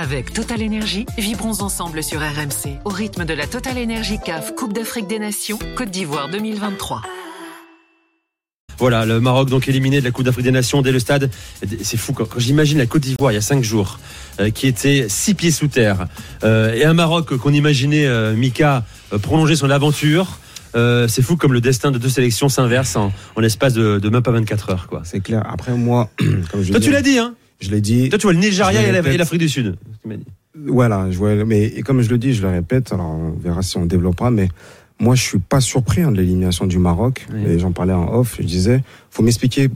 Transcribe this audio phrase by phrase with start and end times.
[0.00, 4.72] Avec Total Energy, vibrons ensemble sur RMC au rythme de la Total Energy CAF Coupe
[4.72, 7.02] d'Afrique des Nations Côte d'Ivoire 2023.
[8.78, 11.32] Voilà, le Maroc donc éliminé de la Coupe d'Afrique des Nations dès le stade.
[11.82, 13.98] C'est fou quand, j'imagine la Côte d'Ivoire il y a cinq jours,
[14.38, 16.06] euh, qui était six pieds sous terre,
[16.44, 18.84] euh, et un Maroc qu'on imaginait euh, Mika
[19.20, 20.38] prolonger son aventure.
[20.74, 24.70] c'est fou comme le destin de deux sélections s'inverse en, l'espace de, même pas 24
[24.70, 24.88] heures.
[25.02, 25.42] C'est clair.
[25.52, 26.08] Après moi,
[26.52, 28.08] comme je Toi tu l'as dit, hein Je l'ai dit.
[28.08, 29.76] Toi tu vois le Nigeria et l'Afrique du Sud.
[30.66, 33.62] Voilà, je vois, mais et comme je le dis, je le répète, alors on verra
[33.62, 34.48] si on développera, mais
[35.00, 37.26] moi, je suis pas surpris hein, de l'élimination du Maroc.
[37.46, 38.36] Et j'en parlais en off.
[38.40, 39.68] Je disais, faut m'expliquer.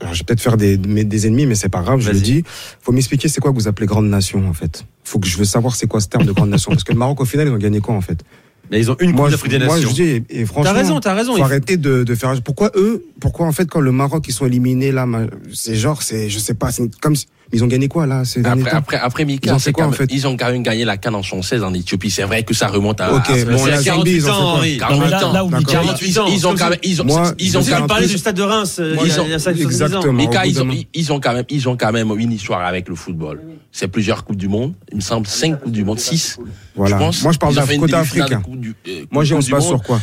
[0.00, 2.00] Alors, je vais peut-être faire des, des ennemis, mais c'est pas grave.
[2.00, 2.44] Je le dis.
[2.80, 4.84] Faut m'expliquer c'est quoi que vous appelez grande nation en fait?
[5.04, 6.98] Faut que je veux savoir c'est quoi ce terme de grande nation parce que le
[6.98, 8.24] Maroc au final ils ont gagné quoi en fait?
[8.72, 9.74] Mais ils ont une Coupe d'Afrique des Nations.
[9.74, 11.36] Moi, je dis, et, franchement, t'as raison, t'as raison.
[11.36, 12.34] Faut arrêter de, de, faire.
[12.42, 15.06] Pourquoi eux Pourquoi en fait quand le Maroc ils sont éliminés là,
[15.52, 18.44] c'est genre, c'est, je sais pas, c'est comme si ils ont gagné quoi là ces
[18.44, 21.14] après, après, après Mika, ils, quoi, en fait ils ont quand même gagné la canne
[21.14, 22.10] en 16 en Éthiopie.
[22.10, 23.12] C'est vrai que ça remonte à.
[23.12, 25.32] Ok, à, bon, la Zambie, ils ont fait quoi 48 ans.
[25.32, 26.26] Là, où Mika, 48 ans.
[26.28, 26.78] Ils ont quand même.
[26.82, 28.78] Ils ont, Moi, ils ont quand même parlé du stade de Reims.
[28.80, 29.26] Euh, ils ont,
[29.66, 30.12] exactement.
[30.12, 32.94] Mika, ils ont, ils ont quand même, ils ont quand même une histoire avec le
[32.94, 33.40] football.
[33.70, 34.74] C'est plusieurs coupes du monde.
[34.90, 36.38] Il me semble 5 coupes du monde, 6.
[36.74, 36.98] Voilà.
[36.98, 38.42] Moi, je parle d'un côté africain.
[38.88, 40.00] Euh, Moi, j'y pas sur quoi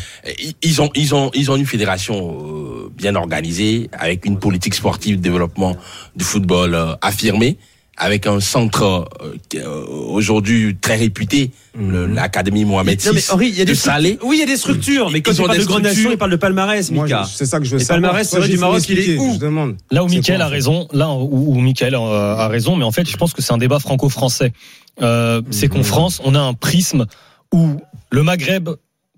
[0.62, 5.18] Ils ont, ils ont, ils ont une fédération euh, bien organisée avec une politique sportive
[5.18, 5.76] de développement
[6.16, 7.39] du football affirmée
[8.00, 12.14] avec un centre euh, euh, aujourd'hui très réputé, mhm.
[12.14, 13.10] l'Académie Mohamed VI
[13.42, 14.18] il y a des Salé.
[14.24, 16.18] Oui, il y a des structures, mais quand ils on parle de grande nation, il
[16.18, 17.26] parle de palmarès, Mika.
[17.32, 18.02] C'est ça que je veux savoir.
[18.02, 19.38] palmarès, c'est du Maroc, il est où
[19.92, 23.18] Là où Michael a raison, là où, où Michael a raison, mais en fait, je
[23.18, 24.54] pense que c'est un débat franco-français.
[25.02, 25.84] Euh, C'est qu'en mhm.
[25.84, 27.06] France, on a un prisme
[27.54, 27.78] où
[28.12, 28.70] le Maghreb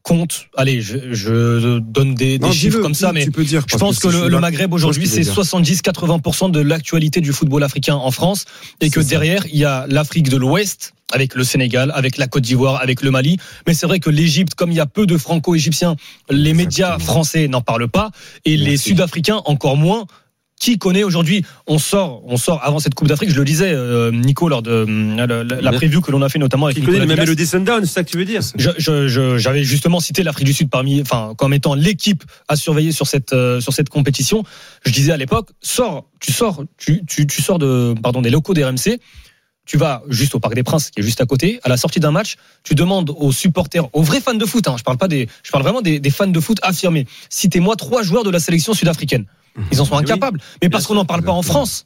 [0.03, 4.39] compte, allez, je, je donne des, des chiffres comme ça, mais je pense que, le,
[4.39, 8.45] Maghreb aujourd'hui, c'est 70-80% de l'actualité du football africain en France,
[8.79, 12.43] et que derrière, il y a l'Afrique de l'Ouest, avec le Sénégal, avec la Côte
[12.43, 13.37] d'Ivoire, avec le Mali.
[13.67, 15.95] Mais c'est vrai que l'Égypte, comme il y a peu de franco-égyptiens,
[16.29, 18.11] les médias français n'en parlent pas,
[18.45, 20.05] et les Sud-Africains encore moins
[20.61, 23.31] qui connaît aujourd'hui On sort, on sort avant cette Coupe d'Afrique.
[23.31, 26.67] Je le disais, euh, Nico, lors de euh, la, preview que l'on a fait notamment
[26.67, 26.77] avec.
[26.77, 28.41] Qui connaît même le Sundown, c'est ça que tu veux dire
[28.77, 33.33] J'avais justement cité l'Afrique du Sud parmi, enfin, comme étant l'équipe à surveiller sur cette
[33.33, 34.43] euh, sur cette compétition.
[34.85, 38.53] Je disais à l'époque, sors, tu sors, tu, tu, tu sors de, pardon, des locaux
[38.53, 38.99] des RMC
[39.63, 41.99] tu vas juste au Parc des Princes, qui est juste à côté, à la sortie
[41.99, 45.07] d'un match, tu demandes aux supporters, aux vrais fans de foot, hein, je parle pas
[45.07, 48.39] des, je parle vraiment des, des fans de foot affirmés, citez-moi trois joueurs de la
[48.39, 49.25] sélection sud-africaine.
[49.71, 50.39] Ils en sont incapables.
[50.61, 51.85] Mais parce qu'on n'en parle pas en France.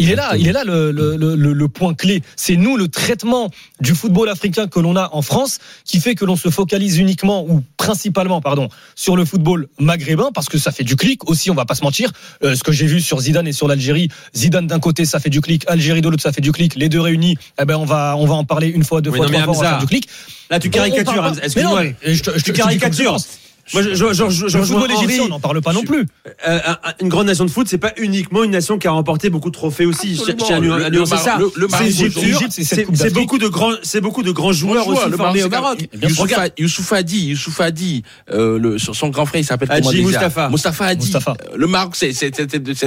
[0.00, 2.22] Il est là, il est là le, le, le, le point clé.
[2.36, 3.50] C'est nous le traitement
[3.80, 7.44] du football africain que l'on a en France qui fait que l'on se focalise uniquement
[7.48, 11.50] ou principalement, pardon, sur le football maghrébin parce que ça fait du clic aussi.
[11.50, 12.12] On va pas se mentir.
[12.44, 15.30] Euh, ce que j'ai vu sur Zidane et sur l'Algérie, Zidane d'un côté ça fait
[15.30, 16.76] du clic, Algérie de l'autre ça fait du clic.
[16.76, 19.26] Les deux réunis, eh ben on va on va en parler une fois, deux fois,
[19.26, 20.08] trois fois, va faire du clic.
[20.48, 21.32] Là tu caricatures.
[21.42, 21.82] Excuse-moi.
[22.44, 23.16] Tu caricatures.
[23.74, 26.06] Moi, je, je, je, je, football égyptien, on n'en parle pas non plus.
[26.46, 26.58] Euh,
[27.00, 29.54] une grande nation de foot, c'est pas uniquement une nation qui a remporté beaucoup de
[29.54, 30.16] trophées aussi.
[30.16, 31.38] C'est ça.
[32.94, 35.88] C'est beaucoup de grands, c'est beaucoup de grands joueurs aussi formés au Maroc.
[36.58, 38.02] Youssouf Hadi, Youssouf Hadi,
[38.32, 40.48] euh, son grand frère, il s'appelle comment déjà Mustafa.
[40.48, 41.12] Mustafa Hadi.
[41.56, 42.30] Le Maroc, c'est c'est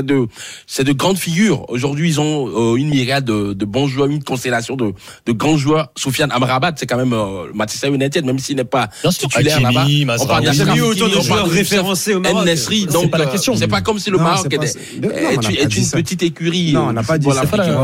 [0.04, 0.28] de
[0.68, 1.70] c'est de grandes figures.
[1.70, 4.94] Aujourd'hui, ils ont euh, une myriade de bons joueurs, une constellation de
[5.26, 5.92] de grands joueurs.
[5.96, 7.16] Soufiane Amrabat, c'est quand même
[7.54, 9.86] Manchester United, même s'il n'est pas titulaire là-bas.
[10.20, 10.44] On parle
[10.76, 12.46] eu autant de joueurs référencés au Maroc.
[12.46, 13.56] Nesri, donc c'est pas la question.
[13.56, 16.74] C'est pas comme si le Maroc est une petite écurie.
[16.74, 17.44] Non, on n'a pas dit ça.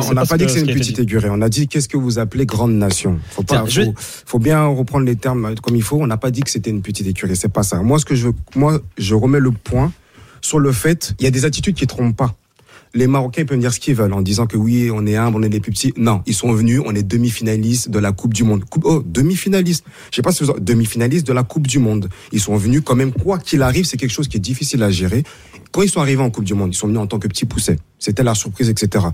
[0.09, 1.27] On n'a pas dit que c'est une petite écurie.
[1.29, 3.19] On a dit qu'est-ce que vous appelez grande nation.
[3.31, 3.65] Faut pas,
[4.25, 5.97] faut bien reprendre les termes comme il faut.
[6.01, 7.35] On n'a pas dit que c'était une petite écurie.
[7.35, 7.81] C'est pas ça.
[7.81, 9.91] Moi, ce que je veux, moi, je remets le point
[10.41, 12.35] sur le fait, il y a des attitudes qui trompent pas
[12.93, 15.43] les Marocains peuvent dire ce qu'ils veulent en disant que oui, on est humble, on
[15.43, 15.93] est des plus petits.
[15.97, 18.63] Non, ils sont venus, on est demi-finalistes de la Coupe du Monde.
[18.83, 19.85] oh, demi-finaliste.
[20.11, 22.09] Je sais pas si vous demi-finaliste de la Coupe du Monde.
[22.31, 24.91] Ils sont venus quand même, quoi qu'il arrive, c'est quelque chose qui est difficile à
[24.91, 25.23] gérer.
[25.71, 27.45] Quand ils sont arrivés en Coupe du Monde, ils sont venus en tant que petits
[27.45, 27.77] poussets.
[27.99, 29.05] C'était la surprise, etc.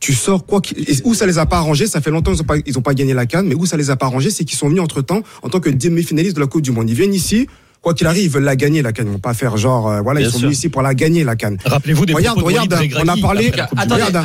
[0.00, 0.60] Tu sors quoi
[1.04, 3.26] où ça les a pas arrangés, ça fait longtemps qu'ils ont pas, pas gagné la
[3.26, 5.48] canne, mais où ça les a pas arrangés, c'est qu'ils sont venus entre temps en
[5.48, 6.90] tant que demi-finalistes de la Coupe du Monde.
[6.90, 7.46] Ils viennent ici,
[7.82, 9.08] quoi qu'il arrive, ils veulent la gagner la canne.
[9.08, 11.36] Ils vont pas faire genre, euh, voilà, ils sont venus ici pour la gagner la
[11.36, 11.58] canne.
[11.64, 13.50] Rappelez-vous des regarde, regarde, on a parlé.
[13.50, 13.70] Regarde,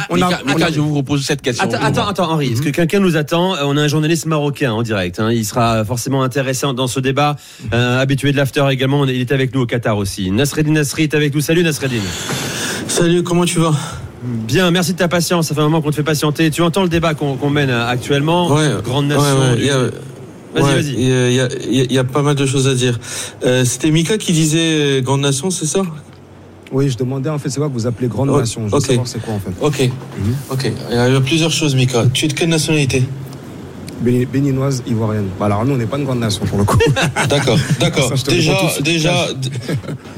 [0.10, 1.66] on a, on a, je vous repose cette question.
[1.66, 4.84] Attends, attends, attends Henri, est-ce que quelqu'un nous attend On a un journaliste marocain en
[4.84, 5.20] direct.
[5.20, 5.32] Hein.
[5.32, 7.36] Il sera forcément intéressant dans ce débat.
[7.74, 9.04] Euh, habitué de l'after également.
[9.06, 10.30] Il est avec nous au Qatar aussi.
[10.30, 11.42] Nasreddin Nasri est avec nous.
[11.42, 12.02] Salut Nasreddin.
[12.88, 13.74] Salut, comment tu vas?
[14.24, 15.48] Bien, merci de ta patience.
[15.48, 16.52] Ça fait un moment qu'on te fait patienter.
[16.52, 18.54] Tu entends le débat qu'on mène actuellement.
[18.54, 19.24] Ouais, Grande nation.
[19.24, 19.90] Ouais, ouais, il y, a
[22.12, 23.00] pas mal de choses à dire.
[23.46, 25.82] Euh, c'était Mika qui disait euh, Grande Nation, c'est ça?
[26.72, 28.68] Oui, je demandais en fait, c'est quoi que vous appelez grande oh, nation?
[28.68, 29.52] Je veux savoir c'est quoi en fait.
[29.62, 29.90] Ok.
[30.20, 30.36] Mhm.
[30.52, 30.72] Ok.
[30.92, 32.06] Il y a plusieurs choses, Mika.
[32.14, 33.04] Tu es de quelle nationalité?
[34.02, 35.28] Béninoise ivoirienne.
[35.40, 36.78] Bah, alors nous, on n'est pas une grande nation pour le coup.
[37.30, 38.14] D'accord, d'accord.
[38.28, 39.28] Déjà, déjà,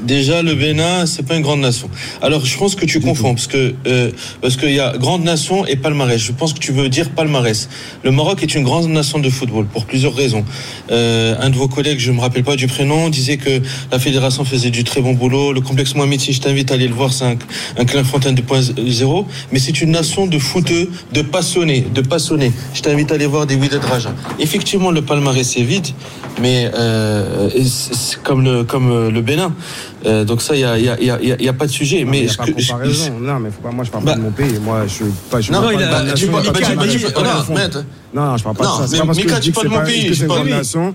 [0.00, 1.88] déjà, le Bénin, c'est pas une grande nation.
[2.22, 4.10] Alors, je pense que tu confonds parce que euh,
[4.40, 6.20] parce qu'il y a grande nation et palmarès.
[6.20, 7.68] Je pense que tu veux dire palmarès.
[8.04, 10.44] Le Maroc est une grande nation de football pour plusieurs raisons.
[10.90, 13.60] Euh, un de vos collègues, je me rappelle pas du prénom, disait que
[13.90, 15.52] la fédération faisait du très bon boulot.
[15.52, 17.36] Le complexe Mohamed, si je t'invite à aller le voir, c'est un,
[17.78, 19.26] un clin fontaine de point zéro.
[19.52, 22.52] Mais c'est une nation de footeux, de passionnés, de passionnés.
[22.74, 23.56] Je t'invite à aller voir des
[24.38, 25.88] Effectivement, le palmarès est vide,
[26.40, 27.48] mais euh,
[28.24, 29.52] comme le comme euh, le Bénin.
[30.06, 32.04] Euh, donc ça, il y a, y, a, y, y a, pas de sujet.
[32.04, 33.18] mais, je, pas comparaison.
[33.20, 34.58] non, mais faut pas, moi je parle pas de bah- mon pays.
[34.58, 35.40] Moi, je suis pas.
[35.40, 36.50] Je non, non, il a, tu, bah, tu,
[38.14, 38.86] non, non, je parle pas de ça.
[38.86, 40.94] C'est pas parce que je dis que c'est pas une grande nation.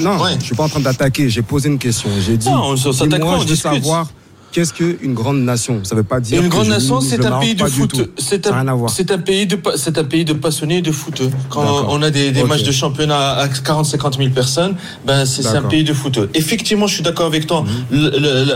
[0.00, 1.28] Non, je suis pas en train d'attaquer.
[1.28, 2.10] J'ai posé une question.
[2.24, 2.48] J'ai dit.
[2.48, 3.38] Non, ça s'attaque pas.
[3.40, 4.06] Je veux savoir
[4.54, 5.80] qu'est-ce qu'une grande nation?
[5.82, 6.40] Ça ne veut pas dire.
[6.40, 8.08] Une grande nation, c'est un pays de foot.
[8.16, 11.22] C'est un, pays de, c'est un pays de passionnés de foot.
[11.50, 15.62] Quand on a des, des matchs de championnat à 40-50 000 personnes, ben c'est un
[15.62, 16.18] pays de foot.
[16.34, 17.64] Effectivement, je suis d'accord avec toi.
[17.90, 18.12] Mhm.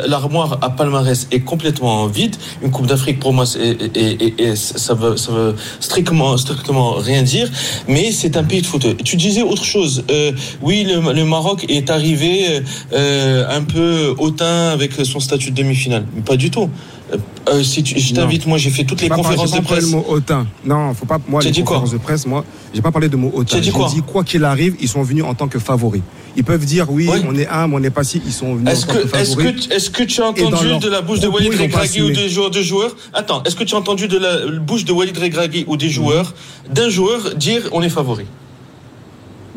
[0.07, 2.37] L'armoire à palmarès est complètement vide.
[2.63, 7.51] Une Coupe d'Afrique pour moi, et, ça veut, ça veut strictement, strictement rien dire.
[7.89, 8.87] Mais c'est un pays de foot.
[9.03, 10.05] Tu disais autre chose.
[10.11, 10.31] Euh,
[10.63, 12.63] oui, le, Maroc est arrivé
[12.93, 15.88] euh, un peu hautain avec son statut de demi-finale
[16.25, 16.69] pas du tout.
[17.13, 17.17] Euh,
[17.49, 19.85] euh, si tu, je t'invite, moi j'ai fait toutes les conférences de presse.
[19.85, 20.47] Pas le mot hautain.
[20.65, 21.19] Non, faut pas.
[21.29, 22.45] Moi, les conférences de presse, moi,
[22.75, 23.57] j'ai pas parlé de mot hautain.
[23.57, 26.03] J'ai dit quoi qu'il arrive, ils sont venus en tant que favoris.
[26.37, 28.21] Ils peuvent dire oui, on est un, on n'est pas si.
[28.25, 29.29] Ils sont venus est-ce en tant que, favoris.
[29.29, 32.29] Est-ce que, est-ce que tu as entendu de la bouche de Walid Regragui ou des
[32.29, 32.95] joueurs, de joueurs?
[33.15, 36.35] Attends, est-ce que tu as entendu de la bouche de Walid Regragui ou des joueurs,
[36.71, 38.27] d'un joueur dire on est favori?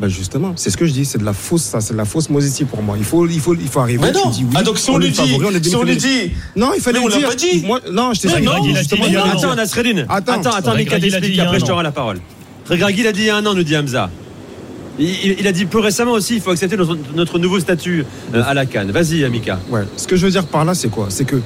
[0.02, 2.04] Bah, justement, c'est ce que je dis, c'est de la fausse, ça, c'est de la
[2.04, 2.96] fausse modestie pour moi.
[2.98, 4.00] Il faut, il faut, il faut arriver.
[4.02, 4.30] Mais non.
[4.30, 6.98] Dis, oui, ah donc si on, lui dit, si on lui dit, non, il fallait
[6.98, 7.62] mais on l'a pas dit.
[7.64, 9.16] Moi, non, je t'ai dit.
[9.16, 10.04] Attends, Nasreddin.
[10.08, 11.38] Attends, attends, attends, Mika t'explique.
[11.38, 12.18] Après, je te rends la parole.
[12.68, 14.10] Regragui, il a dit il y a un an, nous dit Hamza.
[14.98, 18.66] Il, a dit plus récemment aussi, il faut accepter notre, nouveau statut euh, à la
[18.66, 18.90] Cannes.
[18.90, 19.60] Vas-y, Mika.
[19.70, 19.82] Ouais.
[19.96, 21.06] Ce que je veux dire par là, c'est quoi?
[21.10, 21.36] C'est que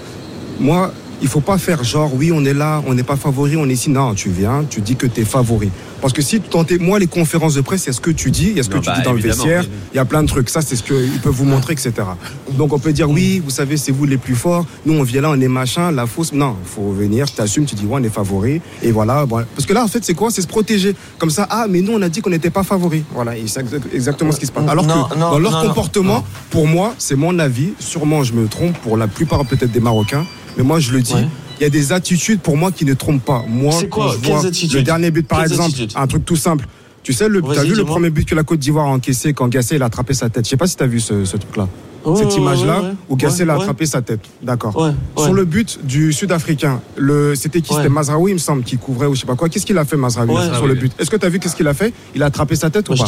[0.59, 3.69] moi, il faut pas faire genre, oui, on est là, on n'est pas favori, on
[3.69, 3.91] est ici.
[3.91, 5.71] Non, tu viens, tu dis que tu es favori.
[6.01, 8.31] Parce que si tu moi, les conférences de presse, il y a ce que tu
[8.31, 10.05] dis, il y a ce que tu dis bah, dans le vestiaire, il y a
[10.05, 10.51] plein de trucs.
[10.51, 11.93] Ça, c'est ce qu'ils peuvent vous montrer, etc.
[12.53, 14.67] Donc, on peut dire, oui, vous savez, c'est vous les plus forts.
[14.85, 16.33] Nous, on vient là, on est machin, la fausse.
[16.33, 18.61] Non, il faut venir, tu assumes, tu dis, ouais, on est favori.
[18.83, 19.27] Et voilà.
[19.29, 20.31] Parce que là, en fait, c'est quoi?
[20.31, 20.95] C'est se protéger.
[21.19, 23.05] Comme ça, ah, mais nous, on a dit qu'on n'était pas favori.
[23.15, 24.69] Voilà, c'est exactement ce qui se passe.
[24.69, 28.97] Alors que dans leur comportement, pour moi, c'est mon avis, sûrement je me trompe pour
[28.97, 31.15] la plupart peut-être des Marocains, mais moi, je le dis.
[31.59, 33.45] Il y a des attitudes pour moi qui ne trompent pas.
[33.49, 36.67] Moi, quoi je vois le dernier but, par exemple, un truc tout simple.
[37.03, 39.47] Tu sais, le, as vu le premier but que la Côte d'Ivoire a encaissé quand
[39.47, 40.45] Gassé il a attrapé sa tête?
[40.45, 41.69] Je sais pas si tu as vu ce, truc-là.
[42.17, 44.21] Cette image-là où Gassé a attrapé sa tête.
[44.43, 44.93] D'accord.
[45.17, 46.81] Sur le but du Sud-Africain,
[47.35, 49.49] c'était qui C'était Mazraoui, il me semble, qui couvrait ou je sais pas quoi.
[49.49, 50.93] Qu'est-ce qu'il a fait, Mazraoui, sur le but?
[50.99, 51.95] Est-ce que tu as vu qu'est-ce qu'il a fait?
[52.15, 53.05] Il a attrapé sa tête ou pas?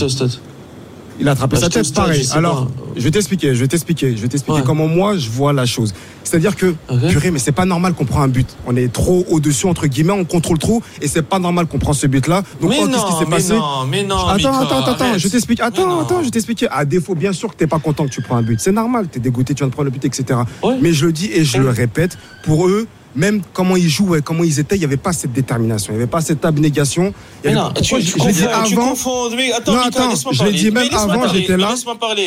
[1.20, 2.28] Il a attrapé bah, sa tête, pareil.
[2.32, 5.66] Alors, je vais t'expliquer, je vais t'expliquer, je vais t'expliquer comment moi je vois la
[5.66, 5.94] chose.
[6.24, 6.74] C'est-à-dire que,
[7.10, 8.48] purée, mais c'est pas normal qu'on prend un but.
[8.66, 11.92] On est trop au-dessus, entre guillemets, on contrôle trop, et c'est pas normal qu'on prend
[11.94, 12.42] ce but-là.
[12.60, 15.60] Donc, oh, qu'est-ce qui s'est passé non, mais non, Attends, attends, attends, je t'explique.
[15.60, 16.66] Attends, attends, je t'explique.
[16.70, 18.60] À défaut, bien sûr que t'es pas content que tu prends un but.
[18.60, 20.40] C'est normal, t'es dégoûté, tu viens de prendre le but, etc.
[20.80, 22.86] Mais je le dis et je le répète, pour eux,
[23.18, 26.02] même comment ils jouaient, comment ils étaient, il n'y avait pas cette détermination, il n'y
[26.02, 27.12] avait pas cette abnégation.
[27.44, 28.94] Mais non, tu, je, je l'ai dit avant.
[29.36, 31.74] mais attends, non, attends, je l'ai dit même avant, j'étais là.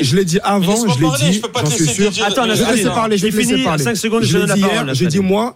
[0.02, 2.12] Je l'ai dit avant, je l'ai dit, j'en suis sûr.
[2.26, 3.84] Attends, je vais laisser parler, je vais laisser parler.
[3.84, 4.94] 5 secondes, je donne la parole.
[4.94, 5.56] J'ai dit, moi,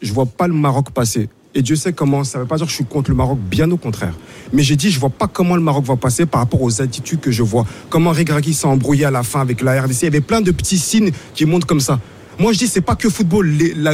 [0.00, 1.28] je vois pas le Maroc passer.
[1.54, 3.38] Et Dieu sait comment, ça ne veut pas dire que je suis contre le Maroc,
[3.50, 4.14] bien au contraire.
[4.52, 7.20] Mais j'ai dit, je vois pas comment le Maroc va passer par rapport aux attitudes
[7.20, 7.66] que je vois.
[7.88, 10.02] Comment Regragui s'est embrouillé à la fin avec la RDC.
[10.02, 11.98] Il y avait plein de petits signes qui montrent comme ça.
[12.38, 13.48] Moi, je dis, c'est pas que football.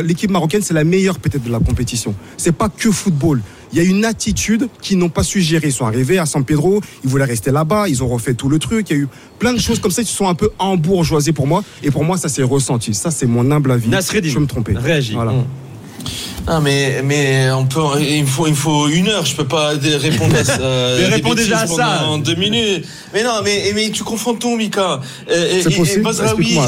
[0.05, 2.15] L'équipe marocaine, c'est la meilleure peut-être de la compétition.
[2.37, 3.41] C'est pas que football.
[3.73, 5.69] Il y a une attitude qu'ils n'ont pas su gérer.
[5.69, 8.59] Ils sont arrivés à San Pedro, ils voulaient rester là-bas, ils ont refait tout le
[8.59, 8.91] truc.
[8.91, 9.09] Il y a eu
[9.39, 11.65] plein de choses comme ça qui sont un peu embourgeoisées pour moi.
[11.83, 12.95] Et pour moi, ça s'est ressenti.
[12.95, 13.89] Ça, c'est mon humble avis.
[13.89, 14.75] Nasreddin, je me tromper.
[14.77, 15.15] Réagis.
[15.15, 15.33] Voilà.
[15.33, 15.45] Mm.
[16.47, 19.25] Non, mais, mais on peut, il faut, il faut une heure.
[19.25, 20.59] Je peux pas répondre à ça.
[20.99, 22.05] mais réponds déjà à ça.
[22.07, 22.85] En deux minutes.
[23.13, 25.01] Mais non, mais, mais tu confonds tout, Mika.
[25.29, 26.03] C'est possible?
[26.03, 26.59] Mazraoui,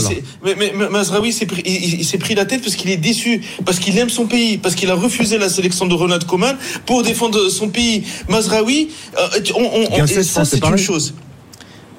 [0.44, 3.98] mais, mais, Mazraoui, pris, il, s'est pris la tête parce qu'il est déçu, parce qu'il
[3.98, 7.68] aime son pays, parce qu'il a refusé la sélection de Ronald Koeman pour défendre son
[7.68, 8.04] pays.
[8.28, 8.88] Mazraoui,
[9.18, 11.14] euh, on, on, ça, c'est une chose.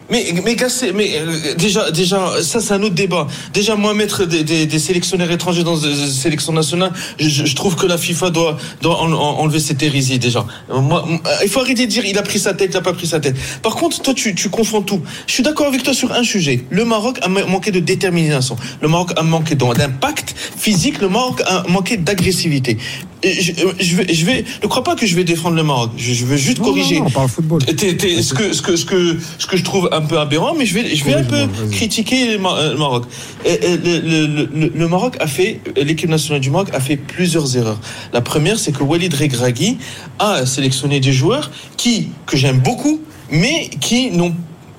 [0.10, 0.56] Mais, mais,
[0.94, 3.28] mais euh, déjà, déjà, ça c'est un autre débat.
[3.54, 7.76] Déjà, moi, mettre des, des, des sélectionneurs étrangers dans des sélections nationales, je, je, trouve
[7.76, 10.46] que la FIFA doit, doit enlever cette hérésie déjà.
[10.70, 12.94] Moi, euh, il faut arrêter de dire il a pris sa tête, il a pas
[12.94, 13.36] pris sa tête.
[13.62, 15.02] Par contre, toi, tu, tu confonds tout.
[15.28, 16.64] Je suis d'accord avec toi sur un sujet.
[16.70, 18.56] Le Maroc a manqué de détermination.
[18.82, 21.02] Le Maroc a manqué d'impact physique.
[21.02, 22.78] Le Maroc a manqué d'agressivité
[23.24, 25.92] je, je, vais, je vais, ne crois pas que je vais défendre le Maroc.
[25.98, 26.96] Je, je veux juste corriger.
[26.96, 27.62] Non, non, on parle football.
[27.62, 30.74] ce que, ce que, ce que, ce que je trouve un peu aberrant, mais je
[30.74, 33.06] vais, je vais un peu critiquer le Maroc.
[33.46, 34.26] Le,
[34.56, 37.80] le, le, Maroc a fait, l'équipe nationale du Maroc a fait plusieurs erreurs.
[38.14, 39.78] La première, c'est que Walid Regragui
[40.20, 44.34] a sélectionné des joueurs qui, que j'aime beaucoup, mais qui n'ont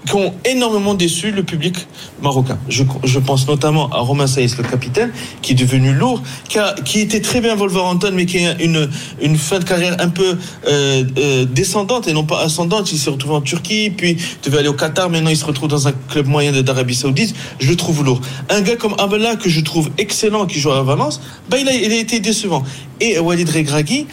[0.09, 1.87] qui ont énormément déçu le public
[2.23, 2.59] marocain.
[2.69, 5.13] Je, je pense notamment à Romain Saïs, le capitaine,
[5.43, 8.89] qui est devenu lourd, qui, a, qui était très bien Wolverhampton, mais qui a une,
[9.21, 12.91] une fin de carrière un peu euh, euh, descendante et non pas ascendante.
[12.91, 15.89] Il s'est retrouvé en Turquie, puis devait aller au Qatar, maintenant il se retrouve dans
[15.89, 17.35] un club moyen d'Arabie Saoudite.
[17.59, 18.21] Je le trouve lourd.
[18.49, 21.75] Un gars comme Abela, que je trouve excellent, qui joue à Valence, bah, il, a,
[21.75, 22.65] il a été décevant.
[23.01, 24.07] Et Walid Regragui,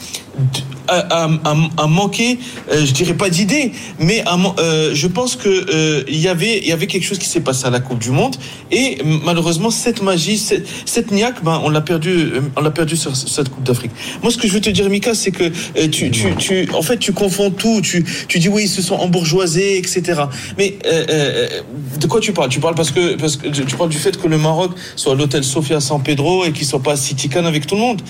[0.88, 2.38] a, manqué,
[2.72, 4.24] euh, je dirais pas d'idées, mais
[4.60, 7.70] euh, je pense que euh, y avait y avait quelque chose qui s'est passé à
[7.70, 8.36] la Coupe du Monde
[8.72, 13.16] et malheureusement cette magie, cette, cette niaque, ben on l'a perdu, on l'a perdu sur
[13.16, 13.92] cette Coupe d'Afrique.
[14.22, 15.52] Moi, ce que je veux te dire, Mika, c'est que
[15.88, 17.82] tu, tu, tu, en fait, tu confonds tout.
[17.82, 20.24] Tu, tu dis oui, ils se sont embourgeoisés, etc.
[20.58, 20.78] Mais
[22.00, 22.50] de quoi tu parles?
[22.50, 25.44] Tu parles parce que parce que tu parles du fait que le Maroc soit l'hôtel
[25.44, 28.02] Sofia San Pedro et qu'il soit pas à Citican avec tout le monde.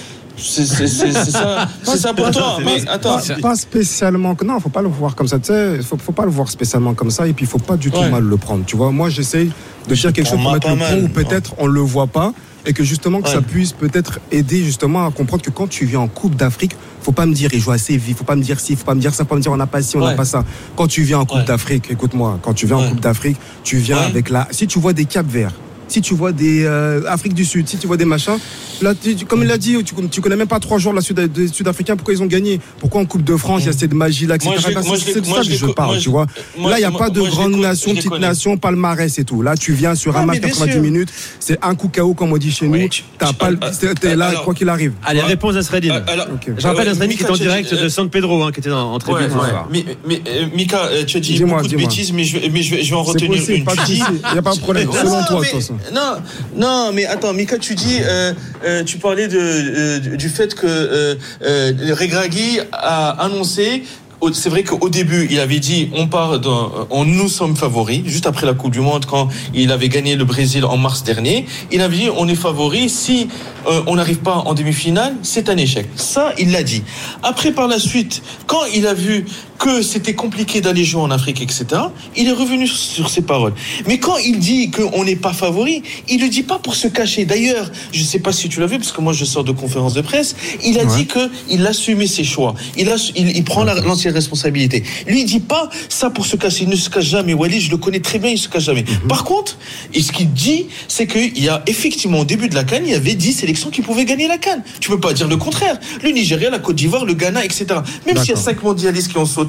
[0.66, 2.58] Ça, ça pour toi.
[2.64, 3.18] Mais attends.
[3.42, 4.36] Pas, spécialement.
[4.44, 5.40] Non, faut pas le voir comme ça.
[5.40, 7.28] Tu sais, faut, faut pas le voir spécialement comme ça.
[7.28, 8.66] Et puis, il faut pas du tout mal le prendre.
[8.66, 9.52] Tu vois, moi, j'essaye
[9.88, 12.34] de dire quelque chose pour mettre le point ou peut-être on le voit pas
[12.66, 16.00] et que justement que ça puisse peut-être aider justement à comprendre que quand tu viens
[16.00, 18.60] en Coupe d'Afrique, faut pas me dire il joue assez vite, faut pas me dire
[18.60, 20.00] si, faut pas me dire ça, faut pas me dire on n'a pas ci, on
[20.00, 20.44] n'a pas ça.
[20.76, 24.00] Quand tu viens en Coupe d'Afrique, écoute-moi, quand tu viens en Coupe d'Afrique, tu viens
[24.00, 24.48] avec la.
[24.52, 25.54] Si tu vois des Cap Verts,
[25.88, 28.38] si tu vois des euh, Afrique du Sud, si tu vois des machins,
[28.82, 28.94] là,
[29.28, 31.96] comme il l'a dit, tu, tu connais même pas trois jours la Sud, des Sud-Africains,
[31.96, 32.60] pourquoi ils ont gagné?
[32.80, 34.52] Pourquoi en Coupe de France, il y a cette magie là, etc.
[34.98, 36.26] C'est de ça que je parle, tu vois?
[36.60, 39.42] Là, il n'y a pas de grande nation, petite nation, palmarès et tout.
[39.42, 42.52] Là, tu viens sur un match 90 minutes, c'est un coup KO, comme on dit
[42.52, 42.88] chez nous.
[43.18, 43.50] T'as pas,
[44.00, 44.94] t'es là, quoi qu'il arrive.
[45.04, 46.02] Allez, réponse à Sredin.
[46.58, 48.98] Je rappelle à Sredin qui est en direct de San Pedro, hein, qui était en
[49.00, 49.70] tribune ce soir.
[50.56, 53.66] Mika, tu as dit beaucoup de bêtises, mais je vais en retenir une.
[53.88, 55.75] Il n'y a pas de problème, selon toi, de toute façon.
[55.94, 56.16] Non,
[56.56, 58.34] non, mais attends, Mika, tu dis, euh,
[58.66, 61.18] euh, tu parlais euh, du fait que
[61.94, 63.84] Regragui a annoncé
[64.34, 66.40] c'est vrai qu'au début, il avait dit on part,
[66.90, 68.02] on nous sommes favoris.
[68.06, 71.46] Juste après la Coupe du Monde, quand il avait gagné le Brésil en mars dernier,
[71.72, 72.92] il avait dit on est favoris.
[72.92, 73.28] Si
[73.86, 75.88] on n'arrive pas en demi-finale, c'est un échec.
[75.96, 76.84] Ça, il l'a dit.
[77.22, 79.26] Après, par la suite, quand il a vu
[79.58, 81.66] que c'était compliqué d'aller jouer en Afrique, etc.,
[82.16, 83.54] il est revenu sur ses paroles.
[83.88, 86.88] Mais quand il dit qu'on n'est pas favori, il ne le dit pas pour se
[86.88, 87.26] cacher.
[87.26, 89.52] D'ailleurs, je ne sais pas si tu l'as vu, parce que moi je sors de
[89.52, 92.56] conférence de presse, il a dit qu'il assumait ses choix.
[92.78, 94.84] Il, a, il, prend l'ancienne responsabilité.
[95.08, 96.64] Lui, il dit pas ça pour se cacher.
[96.64, 97.34] Il ne se cache jamais.
[97.34, 98.84] Wally, je le connais très bien, il ne se cache jamais.
[98.84, 99.08] Mhm.
[99.08, 99.58] Par contre,
[99.94, 102.92] et ce qu'il dit, c'est qu'il y a effectivement au début de la Cannes, il
[102.92, 104.64] y avait 10 sélections qui pouvaient gagner la Cannes.
[104.80, 105.80] Tu peux pas dire le contraire.
[106.04, 107.66] Le Nigeria, la Côte d'Ivoire, le Ghana, etc.
[108.06, 109.45] Même s'il y a 5 mondialistes qui ont sauté,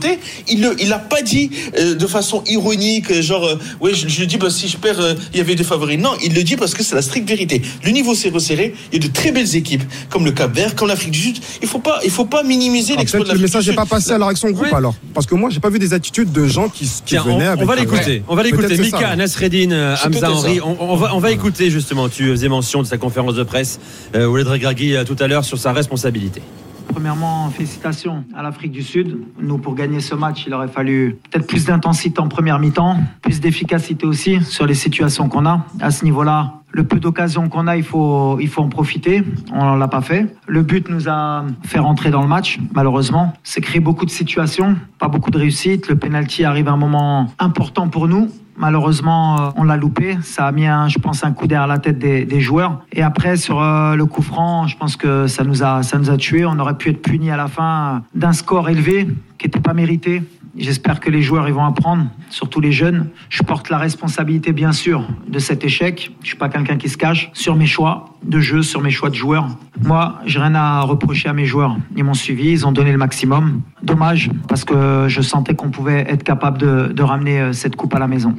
[0.48, 4.36] il ne il pas dit euh, de façon ironique, genre, euh, ouais, je, le dis,
[4.36, 5.98] bah, si je perds, euh, il y avait des favoris.
[5.98, 7.62] Non, il le dit parce que c'est la stricte vérité.
[7.84, 8.74] Le niveau s'est resserré.
[8.92, 11.38] Il y a de très belles équipes, comme le Cap Vert, comme l'Afrique du Sud.
[11.62, 14.18] Il faut pas, il faut pas minimiser l'exploit de Le message n'est pas passé à
[14.18, 16.90] la réaction groupe alors, parce que moi, j'ai pas vu des attitudes de gens qui,
[17.04, 17.62] qui venaient on, avec.
[17.62, 18.22] On va l'écouter.
[18.28, 18.76] On va l'écouter.
[18.76, 20.60] Mika, Nasreddin, Hamza Henry.
[20.62, 22.08] On, va, on va écouter justement.
[22.08, 23.78] Tu faisais mention de sa conférence de presse,
[24.14, 26.42] euh, Ouled Regragui tout à l'heure sur sa responsabilité.
[26.88, 29.18] Premièrement, félicitations à l'Afrique du Sud.
[29.40, 33.40] Nous, pour gagner ce match, il aurait fallu peut-être plus d'intensité en première mi-temps, plus
[33.40, 35.66] d'efficacité aussi sur les situations qu'on a.
[35.80, 39.22] À ce niveau-là, le peu d'occasions qu'on a, il faut, il faut en profiter.
[39.52, 40.26] On ne l'a pas fait.
[40.46, 43.32] Le but nous a fait rentrer dans le match, malheureusement.
[43.42, 45.88] C'est créer beaucoup de situations, pas beaucoup de réussite.
[45.88, 48.28] Le penalty arrive à un moment important pour nous.
[48.56, 50.18] Malheureusement, euh, on l'a loupé.
[50.22, 52.80] Ça a mis, un, je pense, un coup derrière la tête des, joueurs.
[52.92, 56.10] Et après, sur euh, le coup franc, je pense que ça nous a, ça nous
[56.10, 56.44] a tués.
[56.46, 59.08] On aurait pu être puni à la fin d'un score élevé
[59.38, 60.22] qui n'était pas mérité.
[60.56, 63.10] J'espère que les joueurs ils vont apprendre, surtout les jeunes.
[63.28, 66.12] Je porte la responsabilité bien sûr de cet échec.
[66.22, 69.10] Je suis pas quelqu'un qui se cache sur mes choix de jeu, sur mes choix
[69.10, 69.48] de joueurs.
[69.82, 71.76] Moi, j'ai rien à reprocher à mes joueurs.
[71.96, 73.60] Ils m'ont suivi, ils ont donné le maximum.
[73.82, 77.98] Dommage parce que je sentais qu'on pouvait être capable de, ramener euh, cette coupe à
[77.98, 78.34] la maison.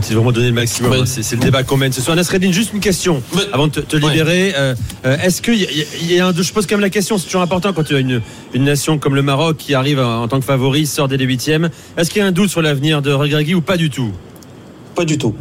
[0.00, 2.16] Faut-il vraiment donner le maximum C'est le débat qu'on mène ce soir.
[2.16, 4.54] Nasreddin, juste une question avant de te, libérer.
[4.56, 7.26] Euh, euh, est-ce qu'il y, y, a un, je pose quand même la question, c'est
[7.26, 8.22] toujours important quand tu as une,
[8.54, 11.68] une nation comme le Maroc qui arrive en, tant que favori, sort dès les huitièmes.
[11.98, 14.10] Est-ce qu'il y a un doute sur l'avenir de Regragui ou pas du tout?
[14.94, 15.34] Pas du tout.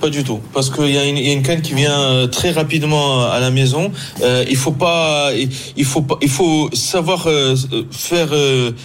[0.00, 3.30] Pas du tout, parce qu'il y, a une, y canne qui vient euh, très rapidement
[3.30, 3.92] à la maison.
[4.22, 5.30] Euh, il faut pas,
[5.76, 7.54] il faut pas, il faut savoir euh,
[7.90, 8.30] faire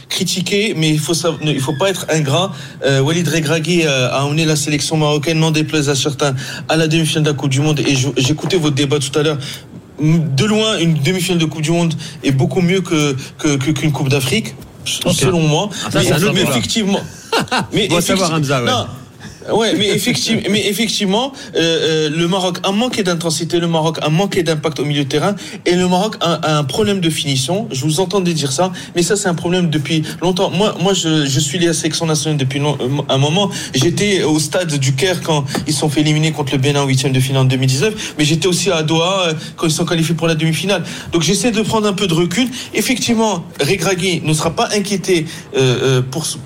[0.09, 2.51] critiquer, mais il faut il faut pas être ingrat.
[2.83, 6.35] Walid Regragui a emmené la sélection marocaine, non déplaise à certains,
[6.67, 7.79] à la demi-finale de la Coupe du Monde.
[7.79, 9.37] Et j'écoutais votre débat tout à l'heure
[10.01, 11.93] de loin, une demi-finale de Coupe du Monde
[12.25, 14.53] est beaucoup mieux que qu'une Coupe d'Afrique,
[14.83, 15.69] selon moi.
[15.85, 15.99] Ah,
[16.33, 16.99] mais, effectivement.
[17.73, 18.61] mais On va savoir Hamza.
[18.61, 18.71] Ouais.
[19.51, 24.09] Ouais, mais effectivement, mais effectivement, euh, euh, le Maroc a manqué d'intensité, le Maroc a
[24.09, 25.35] manqué d'impact au milieu de terrain,
[25.65, 27.67] et le Maroc a, un problème de finition.
[27.71, 30.49] Je vous entendais dire ça, mais ça c'est un problème depuis longtemps.
[30.49, 33.51] Moi, moi, je, je suis lié à la sélection nationale depuis euh, un moment.
[33.75, 37.13] J'étais au stade du Caire quand ils sont fait éliminer contre le Bénin en huitième
[37.13, 40.35] de finale en 2019, mais j'étais aussi à Doha quand ils sont qualifiés pour la
[40.35, 40.83] demi-finale.
[41.11, 42.47] Donc j'essaie de prendre un peu de recul.
[42.73, 45.25] Effectivement, Regragui ne sera pas inquiété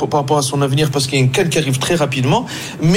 [0.09, 2.45] par rapport à son avenir parce qu'il y a une canne qui arrive très rapidement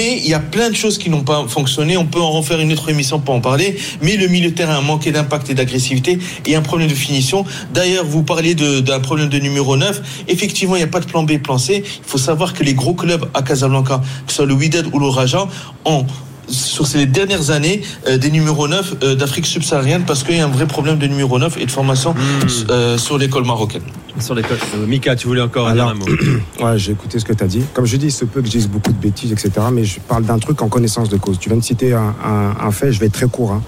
[0.00, 1.96] il y a plein de choses qui n'ont pas fonctionné.
[1.96, 3.76] On peut en refaire une autre émission pour en parler.
[4.00, 7.44] Mais le milieu de terrain a manqué d'impact et d'agressivité et un problème de finition.
[7.72, 10.24] D'ailleurs, vous parlez d'un problème de numéro 9.
[10.28, 11.82] Effectivement, il n'y a pas de plan B, plan C.
[11.84, 14.98] Il faut savoir que les gros clubs à Casablanca, que ce soit le Wydad ou
[14.98, 15.46] le Raja,
[15.84, 16.06] ont
[16.48, 20.44] sur ces dernières années euh, des numéros 9 euh, d'Afrique subsaharienne parce qu'il y a
[20.44, 22.70] un vrai problème de numéro 9 et de formation hmm.
[22.70, 23.82] euh, sur l'école marocaine.
[24.20, 24.58] Sur l'école.
[24.86, 26.04] Mika, tu voulais encore dire un mot
[26.60, 27.62] Ouais, j'ai écouté ce que tu as dit.
[27.72, 29.50] Comme je dis, ce peut que je dise beaucoup de bêtises, etc.
[29.72, 31.38] Mais je parle d'un truc en connaissance de cause.
[31.38, 33.52] Tu viens de citer un, fait, je vais être très court.
[33.52, 33.62] Hein.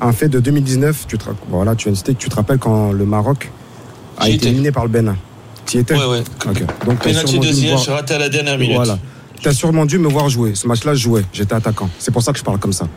[0.00, 2.58] Un fait de 2019, tu, te, voilà, tu viens de citer que tu te rappelles
[2.58, 3.50] quand le Maroc
[4.18, 5.16] a été éliminé par le Bénin.
[5.66, 5.94] Tu y étais?
[5.94, 6.24] Ouais, ouais.
[6.84, 8.76] Donc, Penalty deuxième, je raté à la dernière minute.
[8.76, 8.98] Voilà
[9.44, 10.54] tu as sûrement dû me voir jouer.
[10.54, 11.22] Ce match-là, je jouais.
[11.30, 11.90] J'étais attaquant.
[11.98, 12.88] C'est pour ça que je parle comme ça.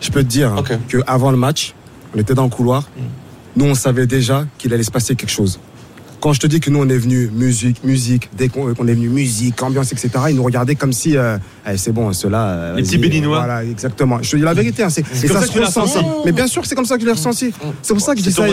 [0.00, 1.74] Je peux te dire qu'avant que avant le match,
[2.14, 2.82] on était dans le couloir.
[2.82, 3.00] Mm.
[3.56, 5.58] Nous, on savait déjà qu'il allait se passer quelque chose.
[6.20, 9.08] Quand je te dis que nous, on est venu musique, musique, dès qu'on est venu
[9.08, 12.46] musique, ambiance, etc., ils nous regardaient comme si, euh, eh, c'est bon, ceux-là.
[12.46, 13.38] Euh, Les petits béninois.
[13.38, 14.22] Voilà, exactement.
[14.22, 14.84] Je te dis la vérité.
[14.84, 15.86] Hein, c'est, et ça, se ressent.
[15.86, 16.00] Ça.
[16.24, 17.52] Mais bien sûr, c'est comme ça que je l'ai ressenti.
[17.82, 18.44] C'est pour ça que je dis ça.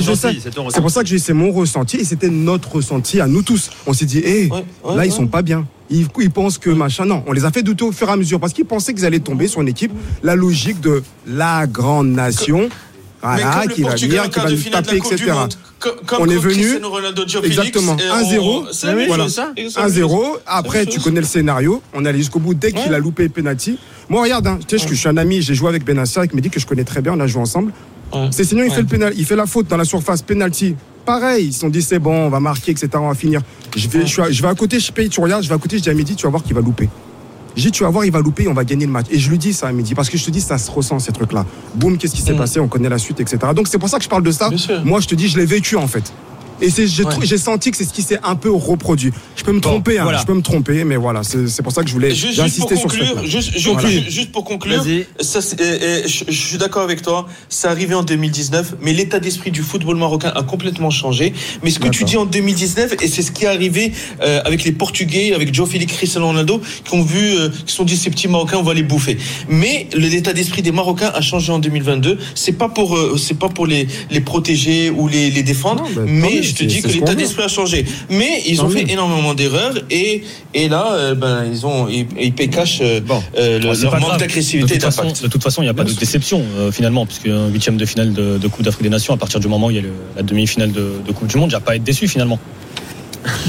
[0.70, 3.70] C'est pour ça que dis c'est mon ressenti et c'était notre ressenti à nous tous.
[3.86, 5.68] On s'est dit, hé, eh, là, ils sont pas bien.
[5.94, 7.06] Ils, ils, pensent que machin.
[7.06, 9.06] Non, on les a fait douter au fur et à mesure parce qu'ils pensaient qu'ils
[9.06, 9.92] allaient tomber sur une équipe.
[10.24, 12.70] La logique de la grande nation.
[13.22, 15.32] Voilà, qui va venir, qui va nous taper, etc.
[16.20, 16.66] on est venu
[17.46, 19.28] exactement 1-0 voilà.
[19.28, 21.82] 1-0 après tu connais le scénario.
[21.94, 22.54] On est allé jusqu'au bout.
[22.54, 25.42] Dès qu'il a loupé le penalty moi regarde hein, tu sais, je suis un ami
[25.42, 27.42] j'ai joué avec Benasser qui me dit que je connais très bien on a joué
[27.42, 27.72] ensemble.
[28.32, 30.76] C'est sinon il fait le pénal, il fait la faute dans la surface penalty.
[31.06, 33.42] Pareil ils se sont dit c'est bon on va marquer etc on va finir
[33.76, 35.84] je vais, je, vais à côté je paye tu regardes je vais à côté je
[35.84, 36.90] dis à midi tu vas voir qu'il va louper
[37.56, 39.06] j'ai tu vas voir, il va louper, on va gagner le match.
[39.12, 41.00] Et je lui dis ça à midi, parce que je te dis, ça se ressent,
[41.00, 41.46] ces trucs-là.
[41.76, 42.38] Boum, qu'est-ce qui s'est mm.
[42.38, 43.38] passé, on connaît la suite, etc.
[43.56, 44.50] Donc c'est pour ça que je parle de ça.
[44.84, 46.12] Moi, je te dis, je l'ai vécu, en fait.
[46.64, 46.70] Et
[47.24, 49.12] j'ai senti que c'est ce qui s'est un peu reproduit.
[49.36, 51.90] Je peux me tromper, hein, je peux me tromper, mais voilà, c'est pour ça que
[51.90, 53.58] je voulais juste, insister sur ce juste,
[54.10, 54.84] juste, pour conclure,
[55.20, 59.62] ça, je, je, suis d'accord avec toi, ça arrivé en 2019, mais l'état d'esprit du
[59.62, 61.34] football marocain a complètement changé.
[61.64, 64.64] Mais ce que tu dis en 2019, et c'est ce qui est arrivé euh, avec
[64.64, 68.10] les Portugais, avec Joe Félix, Cristiano Ronaldo, qui ont vu, euh, qui sont dit ces
[68.10, 69.18] petits Marocains, on va les bouffer.
[69.50, 72.18] Mais l'état d'esprit des Marocains a changé en 2022.
[72.36, 76.02] C'est pas pour, euh, c'est pas pour les, les protéger ou les, les défendre, bah,
[76.08, 77.86] mais je te dis que l'état d'esprit a changé.
[78.10, 82.34] Mais ils ont fait énormément d'erreurs et, et là, euh, ben, ils ont ils, ils
[82.34, 83.00] paient cash euh,
[83.38, 84.78] euh, le, manque d'agressivité.
[84.78, 88.14] De, toute façon, il n'y a pas de déception finalement, puisque un huitième de finale
[88.14, 89.84] de, de Coupe d'Afrique des Nations, à partir du moment où il y a
[90.16, 92.40] la demi-finale de, de Coupe du Monde, il n'y a pas à être déçu finalement.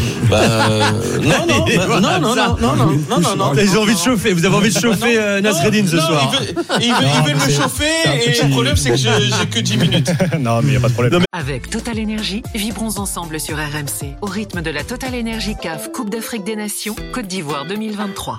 [0.31, 4.33] Bah, non, non, non, non, non, non, non, non, non, Ils ont envie de chauffer.
[4.33, 6.33] Vous avez envie de chauffer euh, Nasreddin ce soir.
[6.81, 7.85] Ils veulent me chauffer
[8.25, 10.11] et le problème c'est que j'ai que 10 minutes.
[10.39, 11.23] Non, mais il n'y a pas de problème.
[11.33, 16.11] Avec Total Energy, vibrons ensemble sur RMC au rythme de la Total Energy CAF Coupe
[16.11, 18.39] d'Afrique des Nations Côte d'Ivoire 2023.